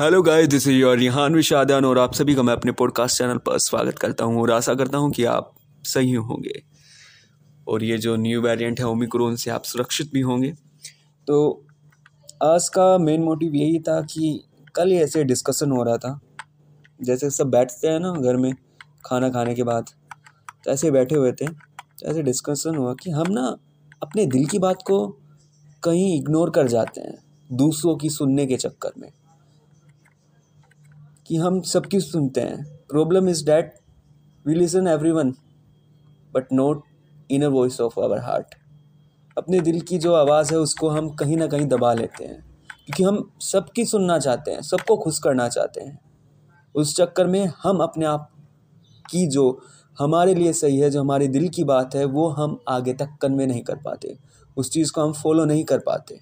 Hello 0.00 0.20
guys 0.22 0.48
this 0.48 0.66
is 0.68 0.74
your 0.74 0.96
Rihan 0.98 1.34
Vishadan 1.34 1.84
और 1.84 1.98
आप 1.98 2.14
सभी 2.14 2.34
का 2.34 2.42
मैं 2.42 2.52
अपने 2.52 2.72
पॉडकास्ट 2.72 3.18
चैनल 3.18 3.38
पर 3.38 3.58
स्वागत 3.58 3.98
करता 3.98 4.24
हूँ 4.24 4.40
और 4.40 4.50
आशा 4.50 4.74
करता 4.74 4.98
हूँ 4.98 5.10
कि 5.12 5.24
आप 5.24 5.52
सही 5.84 6.12
होंगे। 6.12 6.62
और 7.68 7.84
ये 7.84 7.98
जो 7.98 8.16
न्यू 8.16 8.40
वेरिएंट 8.42 8.80
है 8.80 8.86
ओमिक्रोन 8.86 9.36
से 9.36 9.50
आप 9.50 9.64
सुरक्षित 9.64 10.10
भी 10.14 10.20
होंगे। 10.20 10.50
तो 11.28 11.66
आज 12.42 12.68
का 12.68 12.98
मेन 12.98 13.22
मोटिव 13.22 13.54
यही 13.54 13.78
था 13.78 14.00
कि 14.02 14.44
कल 14.76 14.90
ही 14.90 14.98
ऐसे 14.98 15.24
डिस्कशन 15.24 15.70
हो 15.70 15.82
रहा 15.82 15.96
था। 15.96 16.18
जैसे 17.00 17.30
सब 17.30 17.50
बैठते 17.50 17.88
हैं 17.88 18.00
ना 18.00 18.12
घर 18.12 18.36
में, 18.36 18.52
खाना 19.06 19.30
खाने 19.30 19.54
के 19.54 19.62
बाद 19.62 19.90
तो 20.64 20.70
ऐसे 20.70 20.90
बैठे 20.90 21.14
हुए 21.14 21.32
थे 21.32 21.46
तो 21.46 22.06
ऐसे 22.06 22.22
डिस्कशन 22.22 22.76
हुआ 22.76 22.94
कि 22.94 23.10
हम 23.10 23.32
ना 23.32 23.48
अपने 24.02 24.26
दिल 24.28 24.46
की 24.46 24.58
बात 24.60 24.82
को 24.86 25.06
कहीं 25.82 26.16
इग्नोर 26.18 26.50
कर 26.50 26.68
जाते 26.68 27.00
हैं, 27.00 27.18
दूसरों 27.50 27.96
की 27.96 28.10
सुनने 28.10 28.46
के 28.46 28.56
चक्कर 28.58 28.92
में। 28.98 29.12
कि 31.26 31.36
हम 31.36 31.60
सबकी 31.60 32.00
सुनते 32.00 32.40
हैं। 32.40 32.76
Problem 32.88 33.28
is 33.28 33.46
that 33.46 33.74
we 34.46 34.54
listen 34.54 34.86
everyone 35.10 35.30
but 36.34 36.52
not 36.52 36.82
inner 37.30 37.46
voice 37.46 37.80
of 37.80 38.00
our 38.00 38.18
heart 38.18 38.54
अपने 39.38 39.60
दिल 39.60 39.80
की 39.80 39.98
जो 39.98 40.14
आवाज़ 40.14 40.52
है, 40.52 40.58
उसको 40.58 40.88
हम 40.88 41.10
कहीं 41.10 41.36
ना 41.36 41.46
कहीं 41.46 41.66
दबा 41.66 41.94
लेते 41.94 42.24
हैं। 42.24 42.54
क्योंकि 42.86 43.02
हम 43.02 43.30
सबकी 43.40 43.84
सुनना 43.84 44.18
चाहते 44.18 44.50
हैं, 44.50 44.62
सबको 44.62 44.96
खुश 44.96 45.18
करना 45.18 45.48
चाहते 45.48 45.80
हैं। 45.80 46.00
उस 46.74 46.96
चक्कर 46.96 47.26
में 47.26 47.52
हम 47.62 47.78
अपने 47.78 48.06
आप 48.06 48.30
की 49.10 49.26
जो 49.26 49.62
हमारे 49.98 50.34
लिए 50.34 50.52
सही 50.52 50.78
है, 50.78 50.90
जो 50.90 51.00
हमारे 51.00 51.28
दिल 51.28 51.48
की 51.48 51.64
बात 51.64 51.94
है, 51.94 52.04
वो 52.04 52.28
हम 52.28 52.60
आगे 52.68 52.94
तक 52.94 53.08
कन्वे 53.22 53.46
नहीं 53.46 53.62
कर 53.62 53.76
पाते। 53.76 54.18
उस 54.56 54.70
चीज़ 54.70 54.92
को 54.92 55.00
हम 55.00 55.12
फॉलो 55.12 55.44
नहीं 55.44 55.64
कर 55.64 55.78
पाते। 55.78 56.20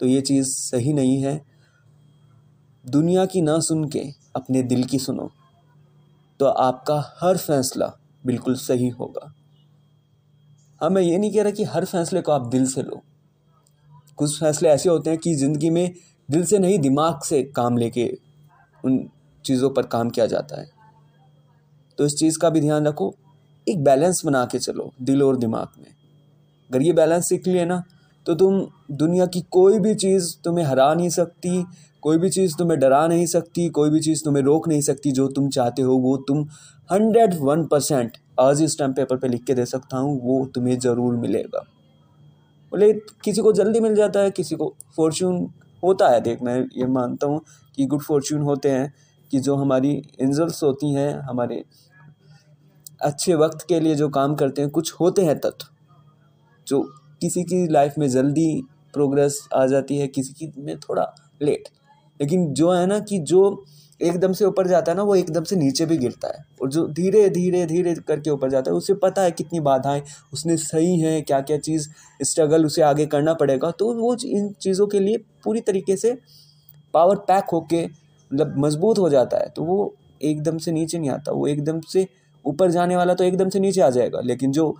तो 0.00 0.06
ये 0.06 0.20
चीज़ 0.20 0.46
सही 0.46 0.92
नहीं 0.92 1.22
है। 1.22 1.53
दुनिया 2.84 3.24
की 3.26 3.40
ना 3.42 3.58
सुन 3.60 3.88
के 3.88 4.00
अपने 4.36 4.62
दिल 4.62 4.84
की 4.84 4.98
सुनो 4.98 5.30
तो 6.40 6.46
आपका 6.46 6.96
हर 7.20 7.36
फैसला 7.36 7.86
बिल्कुल 8.26 8.54
सही 8.56 8.88
होगा। 8.88 9.32
हाँ 10.80 10.90
मैं 10.90 11.02
ये 11.02 11.18
नहीं 11.18 11.32
कह 11.32 11.42
रहा 11.42 11.50
कि 11.50 11.64
हर 11.64 11.84
फैसले 11.84 12.20
को 12.20 12.32
आप 12.32 12.46
दिल 12.46 12.66
से 12.66 12.82
लो। 12.82 13.00
कुछ 14.18 14.38
फैसले 14.40 14.68
ऐसे 14.68 14.88
होते 14.88 15.10
हैं 15.10 15.18
कि 15.18 15.34
ज़िंदगी 15.34 15.70
में 15.70 15.94
दिल 16.28 16.44
से 16.44 16.58
नहीं, 16.58 16.78
दिमाग 16.78 17.22
से 17.22 17.42
काम 17.42 17.76
लेके 17.76 18.06
उन 18.84 19.08
चीज़ों 19.44 19.70
पर 19.70 19.86
काम 19.86 20.10
किया 20.10 20.26
जाता 20.26 20.60
है। 20.60 20.68
तो 21.98 22.06
इस 22.06 22.16
चीज़ 22.16 22.38
का 22.38 22.50
भी 22.50 22.60
ध्यान 22.60 22.86
रखो, 22.86 23.14
एक 23.66 23.82
बैलेंस 23.84 24.24
बना 24.26 24.44
के 24.44 24.58
चलो 24.58 24.92
दिल 25.02 25.22
और 25.22 25.36
दिमाग 25.36 25.80
में। 25.80 25.92
अगर 26.70 26.82
ये 26.82 26.92
बैलेंस 26.92 27.28
सीख 27.28 27.46
लिए 27.46 27.64
ना 27.64 27.82
तो 28.26 28.34
तुम 28.34 28.66
दुनिया 28.92 29.26
की 29.26 29.40
कोई 29.50 29.78
भी 29.78 29.94
चीज़ 29.94 30.34
तुम्हें 30.44 30.64
हरा 30.64 30.92
नहीं 30.94 31.08
सकती 31.10 31.64
कोई 32.04 32.18
भी 32.18 32.28
चीज़ 32.30 32.56
तुम्हें 32.58 32.78
डरा 32.80 33.06
नहीं 33.06 33.26
सकती, 33.26 33.68
कोई 33.68 33.90
भी 33.90 34.00
चीज़ 34.00 34.24
तुम्हें 34.24 34.42
रोक 34.42 34.68
नहीं 34.68 34.80
सकती, 34.80 35.12
जो 35.12 35.28
तुम 35.28 35.48
चाहते 35.48 35.82
हो, 35.82 35.96
वो 35.96 36.16
तुम 36.16 36.42
हंड्रेड 36.90 37.34
वन 37.40 37.64
परसेंट 37.66 38.16
आज 38.40 38.62
इस 38.62 38.78
टाइम 38.78 38.92
पेपर 38.92 39.16
पे 39.16 39.28
लिख 39.28 39.44
के 39.44 39.54
दे 39.54 39.64
सकता 39.66 39.96
हूँ, 39.96 40.20
वो 40.22 40.44
तुम्हें 40.46 40.78
ज़रूर 40.78 41.14
मिलेगा। 41.16 41.60
बोले, 42.72 42.92
किसी 43.24 43.40
को 43.40 43.52
जल्दी 43.52 43.80
मिल 43.80 43.94
जाता 43.94 44.20
है, 44.20 44.30
किसी 44.30 44.56
को 44.56 44.74
फॉर्चून 44.96 45.48
होता 45.82 46.08
है। 46.08 46.20
देख, 46.20 46.42
मैं 46.42 46.58
ये 46.76 46.86
मानता 46.86 47.26
हूँ 47.26 47.40
कि 47.76 47.86
गुड 47.86 48.02
फॉर्चून 48.02 48.42
होते 48.42 48.70
हैं, 48.70 48.92
कि 49.30 49.40
जो 49.40 49.54
हमारी 49.56 49.90
इंजल्स 50.20 50.62
होती 50.62 50.92
हैं, 50.94 51.12
हमारे 51.20 51.64
अच्छे 53.02 53.34
वक्त 53.34 53.64
के 53.68 53.80
लिए 53.80 53.94
जो 53.94 54.08
काम 54.08 54.34
करते 54.34 54.62
हैं, 54.62 54.70
कुछ 54.70 54.92
होते 54.92 55.22
हैं 55.22 55.38
तत्व 55.38 55.66
जो 56.66 56.82
किसी 57.20 57.44
की 57.44 57.66
लाइफ 57.68 57.94
में 57.98 58.08
जल्दी 58.08 58.62
प्रोग्रेस 58.92 59.40
आ 59.54 59.66
जाती 59.66 59.98
है, 59.98 60.06
किसी 60.08 60.32
की 60.34 60.52
में 60.58 60.78
थोड़ा 60.78 61.06
लेट 61.42 61.68
लेकिन 62.20 62.52
जो 62.54 62.72
है 62.72 62.86
ना 62.86 62.98
कि 62.98 63.18
जो 63.18 63.64
एकदम 64.02 64.32
से 64.32 64.44
ऊपर 64.44 64.66
जाता 64.66 64.92
है 64.92 64.96
ना, 64.96 65.02
वो 65.02 65.14
एकदम 65.14 65.44
से 65.44 65.56
नीचे 65.56 65.86
भी 65.86 65.96
गिरता 65.96 66.28
है। 66.28 66.44
और 66.62 66.68
जो 66.68 66.86
धीरे 66.88 67.28
धीरे 67.28 67.66
धीरे 67.66 67.94
करके 67.94 68.30
ऊपर 68.30 68.50
जाता 68.50 68.70
है, 68.70 68.76
उसे 68.76 68.94
पता 68.94 69.22
है 69.22 69.30
कितनी 69.30 69.60
बाधाएँ, 69.60 70.02
उसने 70.32 70.56
सही 70.56 70.98
हैं 71.00 71.22
क्या 71.22 71.40
क्या 71.40 71.58
चीज़ 71.58 71.88
स्ट्रगल 72.22 72.66
उसे 72.66 72.82
आगे 72.82 73.06
करना 73.06 73.34
पड़ेगा। 73.34 73.70
तो 73.70 73.92
वो 73.94 74.16
इन 74.24 74.48
चीज़ों 74.60 74.86
के 74.86 75.00
लिए 75.00 75.16
पूरी 75.44 75.60
तरीके 75.60 75.96
से 75.96 76.18
पावर 76.94 77.16
पैक 77.16 77.44
होके 77.52 77.84
मतलब 77.84 78.54
मज़बूत 78.58 78.98
हो 78.98 79.08
जाता 79.08 79.38
है। 79.38 79.48
तो 79.48 79.62
वो 79.62 79.94
एकदम 80.22 80.58
से 80.58 80.72
नीचे 80.72 80.98
नहीं 80.98 81.10
आता, 81.10 81.32
वो 81.32 81.46
एकदम 81.46 81.80
से 81.80 82.06
ऊपर 82.44 82.70
जाने 82.70 82.96
वाला 82.96 83.14
तो 83.14 83.24
एकदम 83.24 83.48
से 83.48 83.60
नीचे 83.60 83.80
आ 83.80 83.90
जाएगा। 83.90 84.20
लेकिन 84.20 84.52
जो 84.52 84.76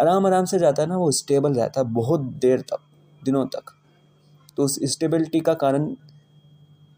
आराम 0.00 0.26
आराम 0.26 0.44
से 0.44 0.58
जाता 0.58 0.82
है 0.82 0.88
ना, 0.88 0.96
वो 0.96 1.10
स्टेबल 1.10 1.52
रहता 1.52 1.80
है 1.80 1.86
बहुत 1.86 2.20
देर 2.20 2.60
तक, 2.60 2.78
दिनों 3.24 3.46
तक। 3.46 3.72
तो 4.56 4.62
उस 4.62 4.78
स्टेबिलिटी 4.84 5.40
का 5.40 5.54
कारण 5.54 5.96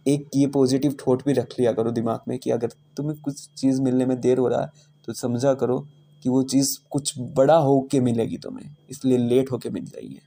एक 0.08 0.28
ये 0.36 0.46
पॉजिटिव 0.46 0.96
थॉट 1.00 1.24
भी 1.24 1.32
रख 1.32 1.54
लिया 1.58 1.72
करो 1.72 1.90
दिमाग 1.90 2.20
में 2.28 2.38
कि 2.38 2.50
अगर 2.50 2.68
तुम्हें 2.96 3.18
कुछ 3.20 3.48
चीज़ 3.56 3.80
मिलने 3.82 4.06
में 4.06 4.20
देर 4.20 4.38
हो 4.38 4.48
रहा 4.48 4.60
है 4.62 4.86
तो 5.08 5.12
समझा 5.12 5.54
करो 5.54 5.78
कि 6.22 6.28
वो 6.28 6.42
चीज़ 6.44 6.78
कुछ 6.90 7.12
बड़ा 7.36 7.56
हो 7.56 7.80
के 7.90 8.00
मिलेगी 8.00 8.36
तुम्हें, 8.36 8.70
इसलिए 8.90 9.18
लेट 9.18 9.52
होके 9.52 9.70
मिल 9.70 9.84
है। 9.96 10.26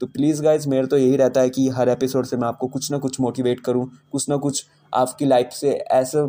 तो 0.00 0.06
प्लीज़ 0.06 0.42
गाइज़ 0.42 0.68
मेरा 0.68 0.86
तो 0.86 0.98
यही 0.98 1.16
रहता 1.16 1.40
है 1.40 1.50
कि 1.50 1.68
हर 1.68 1.88
एपिसोड 1.88 2.26
से 2.26 2.36
मैं 2.36 2.48
आपको 2.48 2.66
कुछ 2.68 2.90
ना 2.90 2.98
कुछ 2.98 3.20
मोटिवेट 3.20 3.60
करूँ, 3.60 3.86
कुछ 4.12 4.28
ना 4.28 4.36
कुछ 4.36 4.64
आपकी 4.92 5.24
लाइफ 5.24 5.50
से 5.52 5.72
ऐसे 5.72 6.26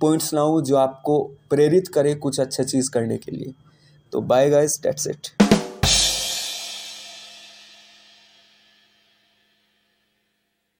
पॉइंट्स 0.00 0.32
लाऊँ 0.34 0.62
जो 0.62 0.76
आपको 0.76 1.22
प्रेरित 1.50 1.88
करे 1.88 2.14
कुछ 2.16 2.40
अच्छा 2.40 2.64
चीज़ 2.64 2.90
करने 2.90 3.18
के 3.18 3.32
लिए। 3.32 3.54
तो 4.12 4.20
बाय 4.22 4.50
गाइज़ 4.50 4.80
डेट्स 4.82 5.06
इट 5.06 5.41